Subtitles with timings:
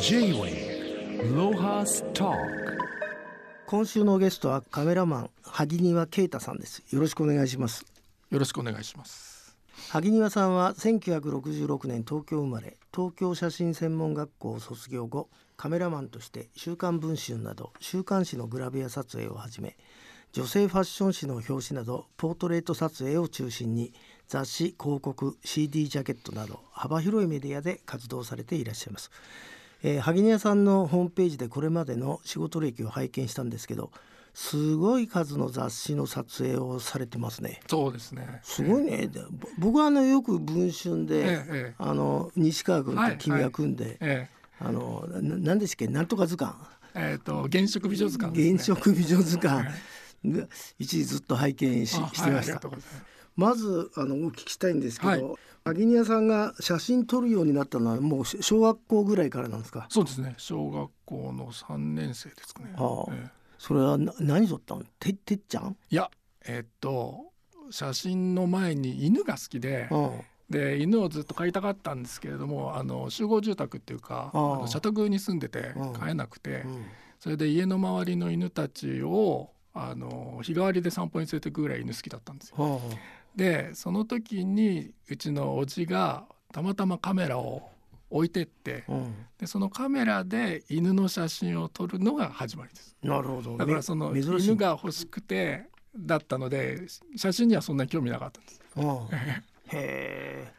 [0.00, 2.32] J-Way ロハスタ
[3.66, 6.82] 今週のゲストはカメラマン萩庭啓太さんです。
[6.90, 7.84] よろしくお願いします。
[8.30, 9.56] よろしくお願いします。
[9.90, 19.76] 萩庭さんは1966年東京生まれ東京写真専門学校を卒業後カメラマンとして「週刊文春」など週刊誌のグラビア撮影をはじめ
[20.32, 23.94] 女性ファッション誌の表紙などポートレート撮影を中心に
[24.28, 29.10] 雑誌広告 CD ジャケットなど幅広いメディアで活動されていらっしゃいます、
[29.86, 33.92] えー、萩宮さんのホームページでこれまでの仕事歴を拝見したんですけど
[34.34, 37.60] すごい数の雑誌の撮影をされてますね。
[37.68, 38.40] そうですね。
[38.42, 39.08] すごいね。
[39.58, 46.54] 僕はあのよく文春で、ええ、あの西川君と君が組んで、はいはいえ、あの何でしたっけ、なんとか図鑑。
[46.94, 49.66] えっ、ー、と現職美女図鑑、ね、現職美女図鑑。
[50.78, 52.60] 一時ずっと拝見ししてました。
[53.36, 59.86] まずあのお聞きしたいんですけど、はい、アギニアさんが写真撮るようになったのはもう小学校ぐらいからなんですか？
[59.90, 60.34] そうですね。
[60.38, 62.72] 小学校の三年生ですかね。
[62.76, 64.82] ああ、えそれは何撮ったの？
[64.98, 65.76] ててっちゃん？
[65.90, 66.10] いや、
[66.46, 67.32] えー、っと
[67.70, 69.88] 写真の前に犬が好きで。
[70.48, 76.64] で犬をずっと飼いたかったんですけれどもあの集合住宅っていうかあの社宅に住んでて飼えなくて、
[77.18, 82.80] それで家の周りの犬たちをあの日替わりで散歩に連れてくぐらい犬好きだったんですよ。
[83.36, 87.68] でその時にうちのおじがたまたまカメラを
[88.10, 92.96] 置いてって、うん、でそのカメラで犬の写真を撮るのが始まりです。
[93.02, 93.56] なるほど。
[93.56, 98.60] だからその犬が欲しくてだったので写真にはそんなに興味なかったんです。
[99.76, 100.52] へえ。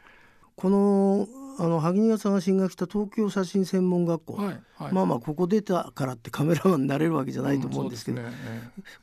[0.55, 1.27] この
[1.59, 8.33] あの萩庭さんが進学した東京写真専門学校、はいはい、まあまあここ出たからってカメラマンになれるわけじゃないと思うんですけど、うんね、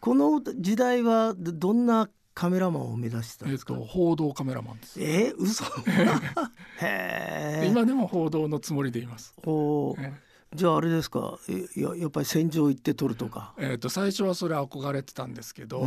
[0.00, 5.00] この時代はどんなカメラマンを目指してたんですか、えー、報道カメラマンです。
[5.00, 5.64] えー、嘘。
[6.82, 7.66] へえ。
[7.70, 9.34] 今でも報道のつもりでいます。
[9.44, 11.38] お、えー、じゃああれですか。
[11.76, 13.54] ややっぱり戦場行って撮るとか。
[13.56, 15.80] えっ、ー、と最初はそれ憧れてたんですけど、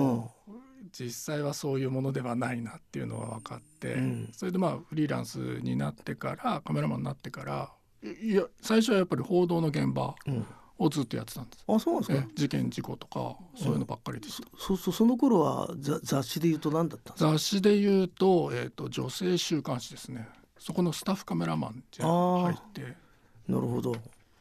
[0.47, 0.57] うん。
[0.97, 7.71] 実際はそういうものではないなっていうのは分かって、うん、それでまあフリーランスになってからカメラマンになってから
[8.03, 10.15] いや最初はやっぱり報道の現場
[10.79, 11.63] をずっとやってたんです。
[11.67, 12.27] あそうなんですか？
[12.35, 14.47] 事件事故とかそういうのばっかりでした。
[14.57, 15.69] そうそうその頃は
[16.03, 17.31] 雑誌で言うと何だったんですか？
[17.31, 20.27] 雑誌で言うと,、えーと、女性週刊誌ですね。
[20.59, 22.95] そこのスタッフカメラマンって入って。
[23.47, 23.95] なるほど。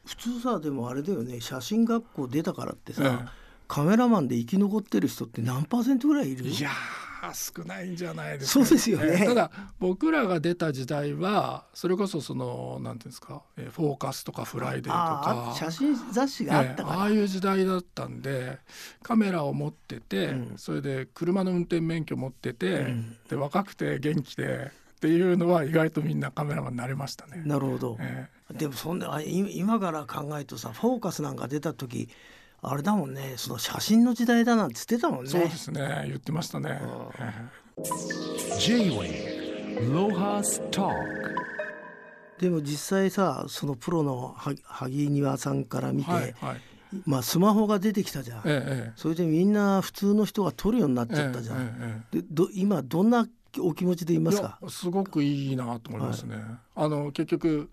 [0.05, 1.41] 普通さでもあれだよね。
[1.41, 3.29] 写真学校出たからってさ、ええ、
[3.69, 6.71] カメラマンで生き残ってる人って何パーセントぐらいいるいや
[7.35, 18.59] 少ないんじゃないですか、ね、そうですよね、ただ僕らが出た時代はそれこそそのなんていうんですか、えフォーカスとかフライデーとか写真雑誌があったから、ああいう時代だったんで
[19.03, 27.43] カメラを持ってて、うん、それで車の運転免許持ってて、うん、で若くて元気でっていうのは意外とみんなカメラマンになれましたね。
[27.45, 32.09] なるほど、えー、でもそんな今から考えるとさフォーカスなんか出た時
[32.69, 33.35] あれだもんね。
[33.37, 35.31] その写真の時代だなんて言ってたもんね。
[35.31, 36.05] そうですね。
[36.09, 36.81] 言ってましたね。
[38.59, 40.89] J-Way ロハスタ
[42.41, 44.35] でも実際さそのプロの
[44.65, 46.61] 萩庭さんから見て、はいはい、
[47.05, 53.29] まあスマホが出てきたじゃん、ええ、それでみんな普通の人が撮るようになっちゃったじゃん、え、でど今どんな
[53.59, 54.59] お気持ちでいますか？
[54.69, 56.45] すごくいいなと思いますね、はい、
[56.77, 57.71] あの結局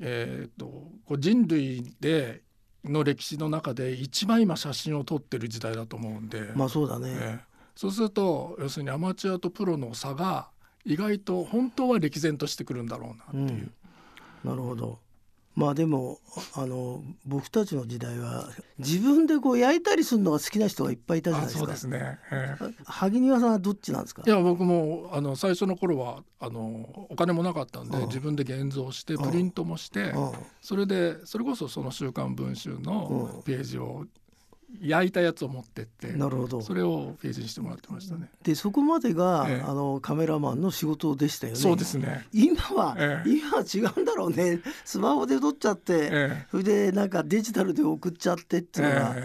[0.00, 0.70] えーと、と
[1.06, 2.40] こう人類で
[2.84, 6.52] の歴史の中で一番今写真を撮ってる時代だと思うんで。
[6.54, 7.40] まあそうだね、え
[7.74, 10.48] そうすると要するにアマチュアとプロの差が
[10.84, 13.70] 意外と本当は歴然としてくるんだろうなっていう。
[14.44, 14.98] うん、なるほど
[15.54, 16.18] まあでも
[16.54, 18.48] あの僕たちの時代は
[18.78, 21.58] 自分でこう焼いたりするのが好きな人がいっぱいいたじゃないですか。
[21.60, 22.18] そうですね。
[22.30, 24.22] えー、萩庭さんはどっちなんですか？
[24.26, 30.14] いや僕もあの最初の頃はあのお金もなかったんで自分で現像してプリントもして
[30.62, 34.06] それでそれこそその週刊文春のページを
[34.80, 36.60] 焼いたやつを持ってってなるほど。
[36.62, 38.30] それをページにしてもらってましたね。
[38.42, 41.58] でそこまでが、ええ、あのカメラマンの仕事でしたよね。
[41.58, 42.26] そうですね。
[42.32, 44.60] 今は、え、今は違うんだろうね。
[44.84, 49.16] スマホで撮っちゃって、それでなんかデジタルで送っちゃってっていうのが、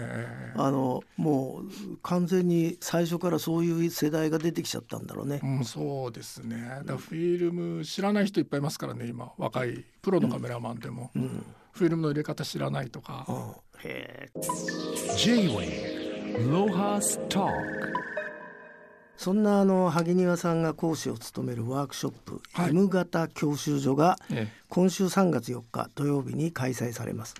[0.56, 5.40] あのもう完全に最初からそういう世代が出てきちゃったんだろうね。
[5.42, 6.82] うん、そうですね。
[6.84, 9.84] だフィルム知らない人いっぱいいますからね今若い。
[10.02, 11.10] プロのカメラマンでも。
[11.14, 11.22] うん。
[11.22, 11.44] うん。
[11.72, 13.26] フィルムの入れ方知らないとか。
[13.84, 14.30] へ
[15.18, 17.50] J-Way ロハスター
[19.16, 24.16] そんなあの萩庭さんが講師を務めるワークショップ、はい、M 型教習所が
[24.68, 27.34] 今週3月4日土曜日に開催されます。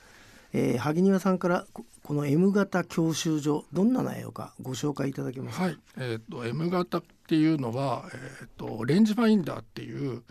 [0.53, 5.65] えー、萩庭さんからこの M 型教習所どんな内容かご紹介いただけますか？
[5.67, 10.25] はい、えっ、ー、と M 型っていうのはえっ、ー、とレンジファインダーっていう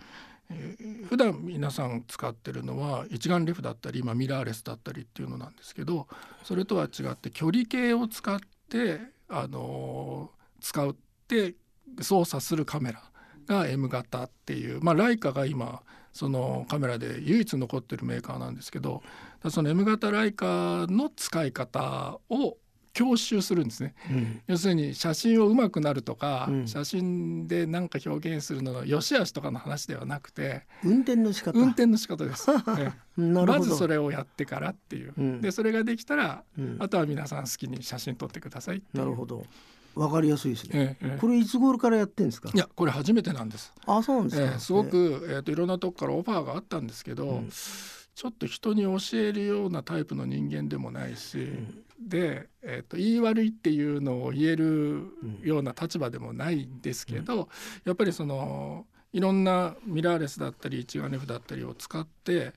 [0.49, 6.07] えー、普段皆さん使ってるのは一眼レフだったり今ミラーレスだったりっていうのなんですけど
[6.43, 8.39] それとは違って距離計を使っ
[8.69, 8.99] て
[9.29, 10.31] あの、
[10.61, 10.95] 使っ
[11.27, 11.55] て
[12.01, 13.03] 操作するカメラ
[13.47, 15.81] が M 型っていうまあライカが今
[16.13, 19.03] そのカメラで唯一残ってるメーカーなんですけど
[19.49, 22.57] その M 型ライカの使い方を
[22.97, 31.59] 教習するんですね、うん、要するに写真をうまくなるとか、うん、写真で何か表現するのの良し悪しとかの話ではなくて運転の仕方。
[31.59, 32.49] 運転の仕方です、
[33.15, 36.43] まずそれをやってからっていう、うん、でそれができたら、
[36.79, 39.45] あとは皆さん好きに写真撮ってくださいなるほど。
[39.93, 42.51] わかりやすいですね、ええ、これいつ頃からやってんですか？
[42.53, 43.73] いやこれ初めてなんです。
[43.85, 55.07] あそうなんですか、えー、すごく、えーと、いろんなとこからオファーがあったんですけど、うん、ちょっと人に教えるようなタイプの人間でもないし、うん、で、えーと、言い悪いっていうのを言える
[55.41, 57.47] ような立場でもないんですけど、うん、
[57.85, 62.53] やっぱりそのいろんなミラーレスだったり一眼レフだったりを使って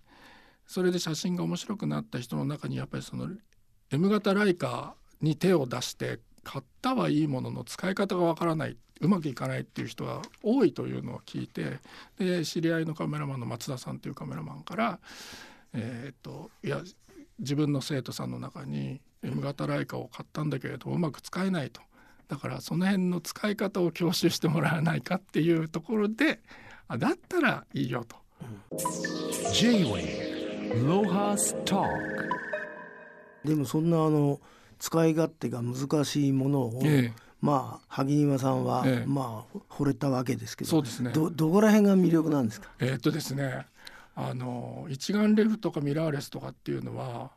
[0.67, 3.29] それで写真が面白くなった人の中にやっぱりその
[3.91, 11.79] M 型ライカに手を出して買ったはいいものの使い方がわからないうまくいかないっていう人が多いというのを聞いて
[12.19, 14.99] で知り合いのカメラマンの松田さんというカメラマンから
[15.73, 16.83] えー、っといや
[17.39, 21.83] 自分の生徒さんの中に M 型ライカを買ったんだけれどうまく使えないと。
[22.29, 26.41] だからその辺の使い方を教習してもらわないかっていうところで
[26.87, 28.17] あだったらいいよと。
[33.45, 34.41] でもそんなあの
[34.79, 40.71] 使い勝手が難しいものを、ええ、まあ萩庭さんは、え、まあ惚れたわけですけど。
[40.71, 41.11] そうですね。
[41.11, 42.71] どどこら辺が魅力なんですか？
[42.79, 43.67] えー、っとですね
[44.15, 47.33] あの一眼レフとかミラーレスとかっていうのは、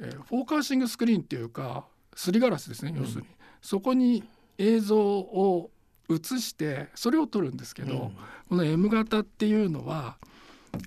[0.00, 4.24] えー、フォーカーシングスクリーンっていうかすりガラスですね要するに、うん、そこに
[4.58, 5.70] 映像を
[6.08, 7.98] 映してそれを撮るんですけど、うん、
[8.48, 10.16] この M 型っていうのは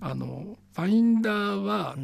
[0.01, 1.95] あのファインダーは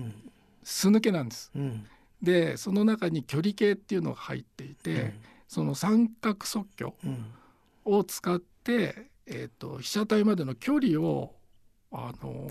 [0.64, 1.52] 素抜けなんです。
[1.56, 1.86] うん。
[2.22, 5.14] でその中に距離計っていうのが入っていて、うん、
[5.48, 6.94] その三角測距
[7.86, 11.34] を使って、えーと、被写体までの距離を
[11.92, 12.48] あの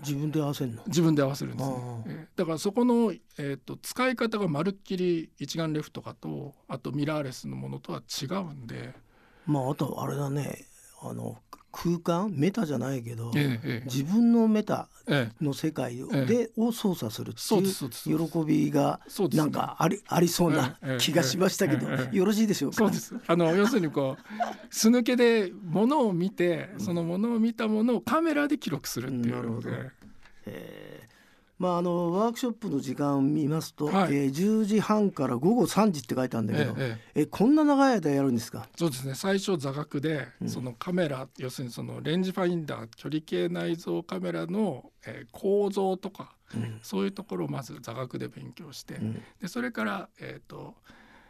[0.00, 0.82] 自分で合わせるの？
[0.86, 1.76] 自分で合わせるんですね、
[2.06, 8.92] えー、だからそこの、えーと、使い方がまるっきり一眼レフとかとあとミラーレスのものとは違うんで。
[9.46, 10.66] まああとあれだね。
[11.00, 11.38] あの
[11.82, 12.30] 空間？
[12.32, 14.88] メタじゃないけど、ええ、自分のメタ
[15.40, 15.96] の世界
[16.26, 19.00] で、を操作するっていう喜びが
[19.32, 22.76] なんかありありそうな気がしましたけど、よろしいでしょうか？
[22.76, 23.14] そうです。
[23.26, 29.36] あの要するにこう素抜けでものを見てそのものを見たものをカメラで記録するっていう。
[29.36, 29.70] なるほど。
[30.46, 31.11] えー
[31.58, 38.66] まあ、あのワークショップの時間を見ますと、はい、えー、10時半から午後3時って書いてあるんだけど、えええこんな長い間やるんですか？
[38.76, 39.14] そうですね。
[39.14, 50.74] 最初座学で、うん、そのカメラ要するにそのレンジファインダー距離計内蔵カメラの、えー、構造とか、うん、そういうところをまず座学で勉強して、うん、でそれから、えーと、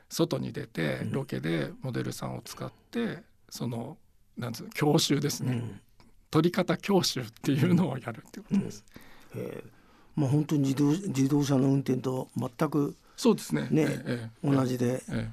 [0.08, 3.18] 外に出てロケでモデルさんを使って
[3.50, 3.98] その
[4.38, 5.62] なんつう教習ですね、
[6.30, 8.82] 撮り方教習っていうのをやるってことです。
[9.36, 9.71] えー
[10.16, 13.68] まあ、本当に自動自動車の運転と全くそうですね。
[13.70, 15.30] ね、ええ、同じで、え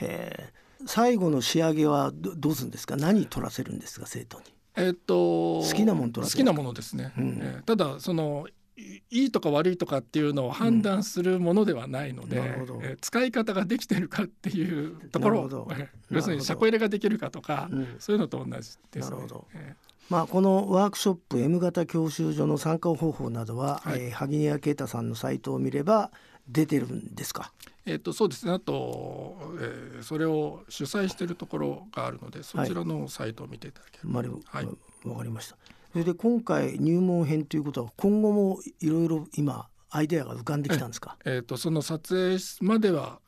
[0.00, 0.52] え。
[0.86, 2.96] 最後の仕上げはどどうするんですか？
[2.96, 4.06] 何取らせるんですか？
[4.06, 4.44] 生徒に。
[4.76, 8.46] えっと好きなもの取らせる好きなものですね、うん、えー、ただその
[8.76, 12.44] いいとか悪いとかっていうのを判断するものではないので、うん、
[12.84, 19.00] えー、使い方ができてるかっていうところ、えー、要するに車庫入れができるかとか、うん、そういうのと同じですね。
[19.00, 26.10] なるほど、えーまあ、このワークショップ M 型教習所の参加方法などは、はい、えー、萩庭啓太さんのサイトを見れば
[26.48, 27.52] 出てるんですか？
[27.86, 28.52] えっ、とそうですね。
[28.52, 34.20] あと、えー、それを主催しているところがあるので、そちらのサイトを見ていただければ。
[34.20, 34.66] はい、
[35.08, 35.56] わかりました。
[35.92, 41.16] それで今回入門編ということは今後もいろいろ今アイデアが浮かんできたんですか？
[41.24, 43.18] えっ、ー、とその撮影までは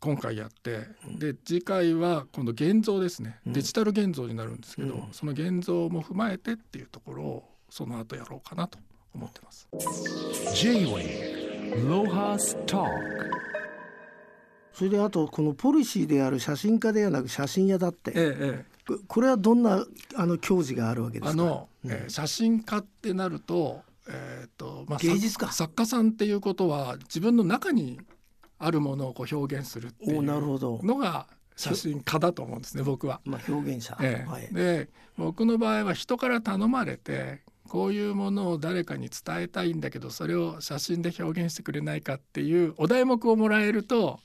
[0.00, 0.86] 今回やって、
[1.18, 3.40] で次回は今度現像ですね。
[3.46, 8.78] デジタル現像になるんですけど、うん、その現像も踏まえてっていうところをその後やろうかなと
[9.14, 9.68] 思ってます。
[14.72, 18.64] それであとこのポリシーである写真家ではなく写真屋だって、ええ、
[19.08, 21.42] これはどんなあの教示があるわけですか？
[21.42, 25.50] あの、うん、えー、写真家ってなると,、えーとまあ、芸術家。
[25.50, 27.98] 作家さんっていうことは自分の中に
[28.58, 33.20] あるものをこう表現するっていうのが写真家だと思うんですね僕は。
[33.24, 34.30] まあ、表現者、ええ。
[34.30, 44.20] はい、で僕の場合は人から頼まれてこういうものを誰かに伝えたいんだけどそれを写真で表現してくれないかっていうお題目をもらえると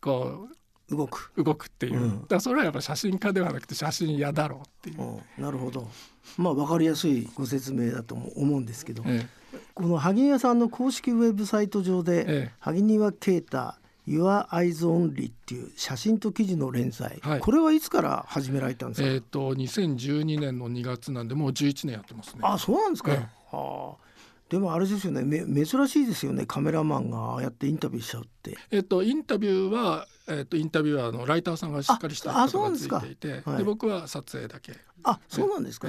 [0.00, 1.32] こう動く。
[1.36, 5.88] 動くっていう、うん、だそれはやっぱ写真家ではなくて写真屋だろうっていう、なるほど。
[6.36, 9.28] まあ分かりやすいご説明だと思うんですけど、ええ、
[9.74, 13.74] この萩庭さんの公式ウェブサイト上で、ええ、萩庭啓太
[14.06, 19.08] Your Eyes Only っていう写真と記事の連載、はい、これはいつから始められたんですか？
[19.08, 22.40] えっ、ー、と2012年の2月なんでもう11年やってますね。
[22.42, 23.12] あ、そうなんですか？
[23.12, 24.04] ええ、はあ。
[24.50, 28.56] でもあれですよねめ珍しいですよねカメラマンがああやってインタビューしちゃうって。
[28.70, 34.74] えっとインタビューはえっとインタビュアーのライターさんがしっかりした人がついていてで、はい、僕は撮影だけ。
[35.02, 35.88] あそうなんですか。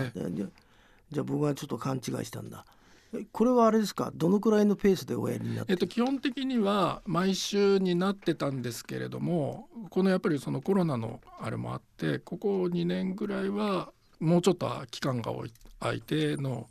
[1.12, 2.66] じゃあ僕はちょっと勘違いしたんだ。
[3.32, 4.12] これはあれですか？
[4.16, 15.32] どのくらいのペースでおやりになって、えっと、基本的には毎週になってたんですけれどもこのやっぱりそのコロナのあれもあってここ2年ぐらいはもうちょっと期間が
[15.80, 16.68] 空いての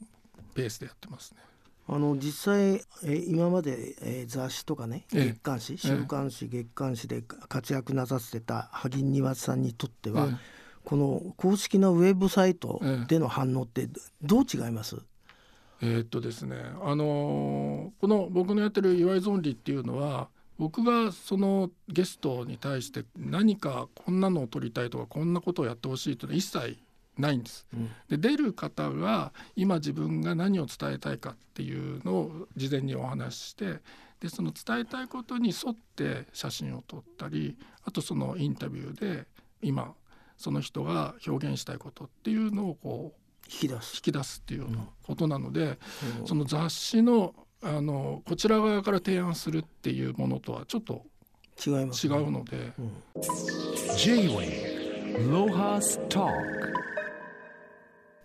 [0.55, 1.39] ペースでやってますね。
[1.87, 10.29] あの実際、え今まで、え雑誌とかね月刊誌、週刊誌、月刊誌で活躍なさってた萩庭さんにとっては、
[10.85, 13.89] この公式なウェブサイトでの反応って
[14.23, 14.97] どう違います、
[15.85, 26.79] えー、っとですねあのー、この僕のやってる「岩井ゾンリ」っていうのは僕がそのゲストに対して何かこんなのを撮りたいとかこんなことをやってほしいというのは一切
[27.19, 27.67] ないんです。
[27.73, 33.81] うん、で出る方が今自分が何を伝えたいかっていうのを事前にお話しして
[34.21, 39.27] でその伝えたいことに沿って写真を撮ったりあとそのインタビューで
[39.61, 39.93] 今
[40.37, 43.97] その人が表現したいことっていうのをこう引き出す。
[43.97, 45.79] 引き出すっていうようなことなので、
[46.21, 51.07] うん、その雑誌のあのこちら側から提案するっていうものとはちょっと
[51.67, 52.73] 違います、ね、違うので。
[52.79, 52.93] うん、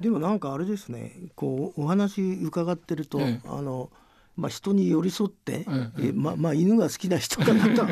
[0.02, 1.14] でもなんかあれですね。
[1.36, 3.92] こうお話伺ってると、ええ、あの
[4.40, 5.66] まあ、人に寄り添って、
[6.00, 7.86] ええままあ、犬が好きな人かなと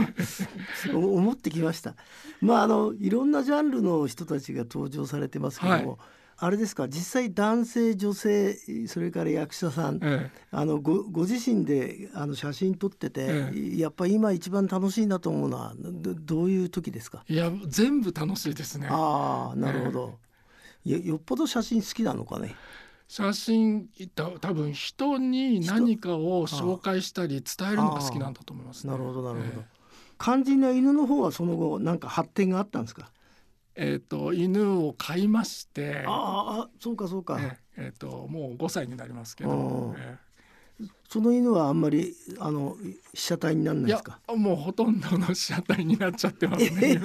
[0.97, 1.95] 思ってきました。
[2.39, 5.97] まあ、あのいろんなジャンルの人たちが登場されてますけども、はい、
[6.39, 6.87] あれですか？
[6.87, 8.55] 実際男性女性
[8.87, 17.23] それから役者さん、ええ、あのごご自身であの写真撮ってて、え、やっぱり今一番楽しいなと思うのはどどういう時ですか？
[17.27, 18.87] いや全部楽しいですね。
[18.89, 20.19] ああなるほど、
[20.85, 22.55] よよっぽど写真好きなのかね？
[23.07, 29.63] 写真た多分人に何かを紹介したり伝えるのが好きなんだと思います、ね、なるほどなるほど、
[30.19, 33.09] 肝心な犬の方はその後なんか発展があったんですか？
[33.79, 37.39] えっ、ー、と犬を飼いましてああそうかそうか。
[37.77, 42.75] えっ、ー、ともう5歳になりますけど、えー、その犬はあんまりあの
[43.13, 44.19] 被写体にならないですか？
[44.35, 46.99] もうほとんどの被写体になっちゃってますね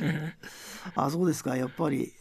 [0.94, 1.56] あそうですか。
[1.56, 2.12] やっぱり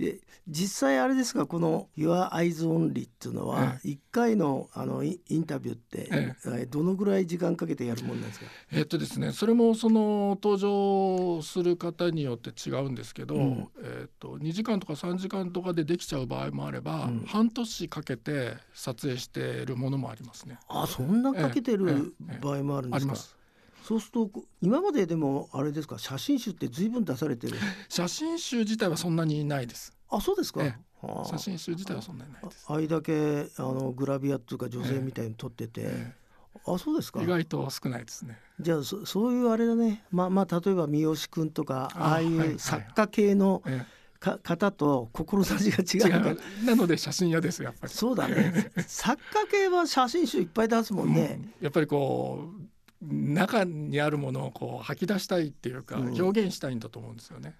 [0.00, 8.46] で実際あれですがこの「Your Eyes Only」っていうのは1回のあのインタビューって、ええ、どのぐらい時間かけてやるもんなんですか？
[8.72, 20.58] えっとですねそれもその登場する方によって違うんですけど、うん、えっと2時間とか3時間とかでできちゃう場合もあれば、うん、半年かけて撮影しているものもありますね。
[20.68, 23.14] あそんなかけてる場合もあるんですか、
[23.90, 24.30] そうすると
[24.62, 27.56] 今まででもあれですか写真集って随分出されてる？
[27.88, 29.92] 写真集自体はそんなにないです。
[30.08, 32.66] あそうですか、ええ、写真集自体はそんなにないです。
[32.68, 36.12] あれだけあのグラビアっていうか女性みたいに撮ってて、え
[36.66, 37.20] あそうですか。
[37.20, 38.38] 意外と少ないですね。
[38.60, 40.04] じゃあそそういうあれだね。
[40.12, 43.86] まあまあ例えば三好君とかああいう作家系の、はいはい
[44.20, 47.92] か方と志が違うなので写真屋ですやっぱり。
[47.92, 48.70] そうだね。
[48.86, 52.70] 作家系は写真集いっぱい出すもんね、うん、やっぱりこう
[53.02, 57.56] 中にあるものをこう吐き出したいっていうか、うん、表現したいんだと思うんですよね。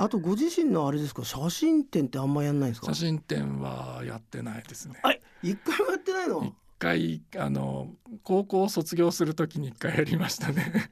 [0.00, 1.24] あとご自身のあれですか？
[1.24, 2.86] 写真展ってあんまやんないですか？
[2.88, 4.94] 写真展はやってないですね。
[5.42, 6.44] 一回もやってないの？
[6.44, 7.88] 一回あの
[8.22, 10.90] 高校を卒業するときに一回やりましたね。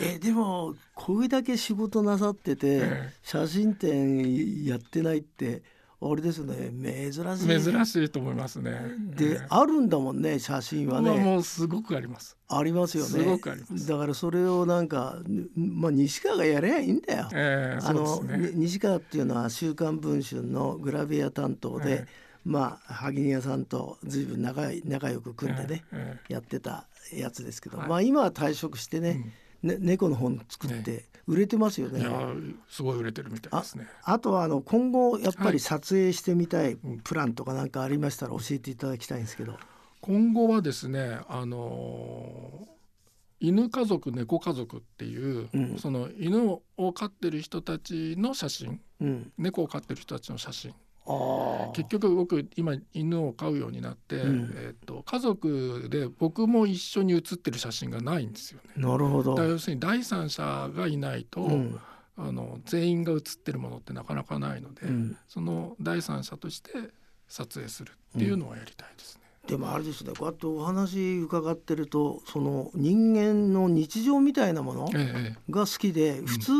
[0.00, 5.62] えでもこれだけ仕事なさってて、ええ、写真展やってないって
[6.04, 6.70] あれですね
[7.12, 7.62] 珍しい。
[7.62, 8.72] 珍しいと思いますね。
[9.14, 11.10] で、えー、あるんだもんね写真はね。
[11.10, 12.36] もうすごくあります。
[12.48, 13.10] ありますよね。
[13.10, 13.86] すごくあります。
[13.86, 15.18] だからそれをなんか
[15.54, 22.06] まあ西川がやればいいんだよ、えー、あの、ね、西川っていうのは週刊文春のグラビア担当で、えー
[22.44, 29.32] まあ萩宮さんと随分仲仲良く組んでね、ええ、やってたやつですけど、はい、まあ今は退職してね、うん、
[29.62, 32.00] ね猫の本作って売れてますよね。
[32.00, 32.32] いや
[32.68, 33.86] すごい売れてるみたいですね。
[34.02, 39.58] あとはあの今後やっぱり撮影してみたいプランとかなんかありましたら教えていただきたいんですけど。
[40.02, 42.66] 今後はですねあの
[43.38, 50.74] 犬家族猫家族っていう、うん、その犬を飼ってる人たちの写真、うん、猫を飼ってる人たちの写真
[51.74, 58.70] 結局僕今犬を飼うようになって、うん、えーと、家族で僕も一緒に写ってる写真がないんですよね。
[58.76, 59.36] なるほど。
[59.42, 61.80] 要するに第三者がいないと、うん、
[62.16, 66.70] あの全員が写ってるものってなかなかないので、うん、その第三者として
[67.26, 69.22] 撮影するっていうのはやりたいですね。
[69.48, 74.88] でもあれですねこうやってお話伺ってるとその人間の日常みたいなもの
[75.50, 76.52] が好きで、ええ、普通、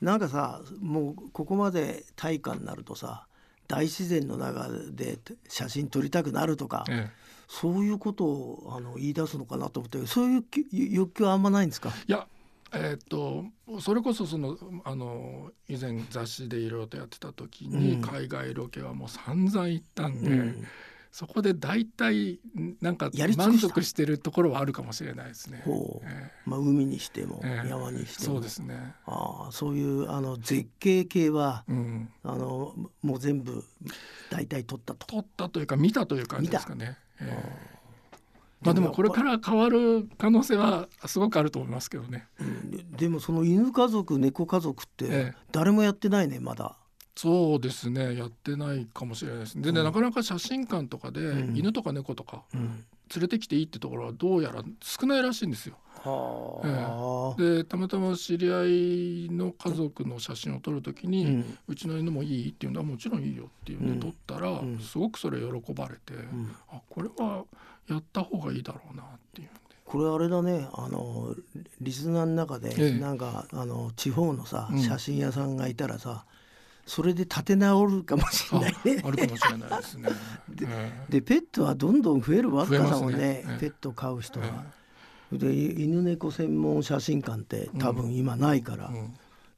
[0.00, 3.26] なんかさもうここまで大化になるとさ
[3.68, 5.18] 大自然の中で
[5.48, 7.10] 写真撮りたくなるとか、ええ、
[7.48, 11.90] そういうことをあの言い出すのかなと思ってそういう欲求はあんまないんですか？
[12.06, 12.26] いや
[12.72, 13.44] えー、っと
[13.80, 20.66] それこそそのあの以前雑誌でいろいろとやってた時に、海外ロケはもう散々行ったんで、うん、
[21.16, 22.40] そこで大体
[22.82, 25.62] なんか満足してるところはあるかもしれないですね。
[25.64, 26.02] えー、
[26.44, 28.34] まあ、海にしても、山にしても。
[28.34, 28.94] そうですね。
[29.06, 33.64] あそういうあの絶景系は、うん、あのもう全部
[34.28, 35.06] 大体撮ったと。
[35.06, 36.98] 撮ったというか見たという感じですかね。
[37.18, 42.26] えー、まあでもこれから変わる可能性はすごくあると思いますけどね。
[42.38, 46.76] うん、でもその犬家族猫家族って誰もやってないねまだ。
[47.16, 49.60] そうですねやってないかもしれないです。
[49.60, 51.20] でね、うん、なかなか写真館とかで
[51.54, 55.76] 犬とか猫とか連れてきていいってところはどうやら少ないらしいんですよ。
[57.38, 67.44] でたまたま知り合いの家族の写真を撮るときに、うちの犬もいいっていうのはもちろんいいよっていうんで撮ったら、うん、すごくそれ喜ばれて、うん、あこれは
[67.88, 69.48] やった方がいいだろうなっていう
[69.84, 71.34] これあれだねあの
[71.80, 76.24] リスナーの中で、ええ、なんかあの地方のさ、写真屋さんがいたらさ
[76.86, 79.02] それで立て直るかもしれないね。
[79.04, 80.08] あるかもしれないですね。
[80.48, 80.66] で
[81.08, 84.64] でペットはどんどん増えるわけだもんね、ね、ペット飼う人は。
[85.32, 89.14] で犬猫専門写真館って多分今ないから、うんうん、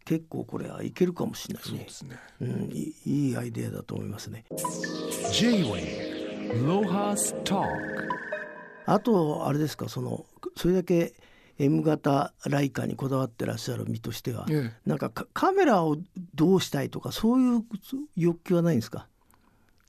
[0.06, 1.87] 結構これはいけるかもしれないね。
[2.04, 4.47] ねうん、いいいアイデアだと思いますね。
[8.87, 10.25] あとあれですかその
[10.56, 11.12] それだけ
[11.58, 15.96] M 型ライカにこだわってらっしゃる身としては、ええ、なんかカメラを
[16.34, 17.64] どうしたいとかそういう
[18.16, 19.08] 欲求はないんですか？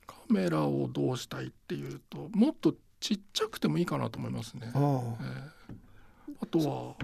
[0.08, 4.72] カメラをどうしたいっていうともっとちっちゃくてもいいかなと思いますね。
[4.74, 6.96] あ,、ええ、あとは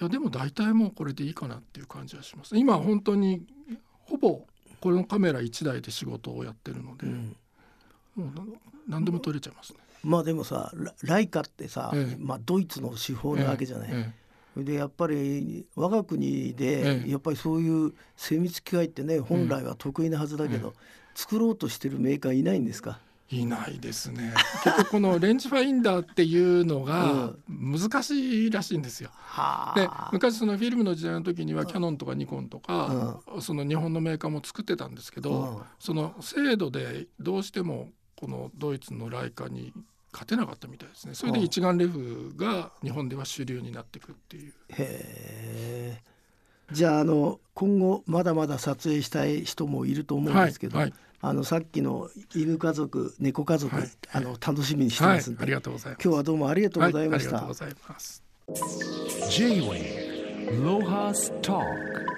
[0.00, 2.56] いやでも大体もうこれでいいかなっていう感じはします。
[2.56, 3.44] 今本当に
[4.06, 4.46] ほぼ
[4.80, 7.36] このカメラ1台で仕事をやってるので、うん、
[8.16, 8.30] もう
[8.88, 9.78] 何でも撮れちゃいますね。
[10.04, 13.88] まあでもさライカってさ、ええ、まあ、ドイツの手法なわけじゃない。
[13.92, 14.12] え
[14.56, 20.74] でやっぱり我が国でやっぱりそういう精密機械ってね本来は得意なはずだけど、
[21.14, 23.00] 作ろうとしてるメーカーいないんですか？
[23.30, 24.32] いないですね。
[24.62, 29.10] 結局このレンジファインダーっていうのが難しいらしいんですよ。
[29.74, 39.72] うん、で昔そのフィルムの時代の時にはキャノンとかニコンとか、うん、その日本のメーカーも作ってたんですけど、うん、その精度でどうしてもこのドイツのライカに
[40.14, 41.14] 勝てなかったみたいですね。
[41.14, 44.52] それで一眼レフが日本では主流になっていくっていう。
[44.70, 46.00] へ
[46.70, 56.04] じゃああの今後まだまだ撮影したい人もいると思うんですけど、はいはい、あのさっきの犬家族猫家族、はい、あの楽しみにしてますんで、ありがとうございます。
[56.04, 58.22] 今日はどうもありがとうございました、ありがとうございます。
[59.30, 62.13] J-Way ロハスター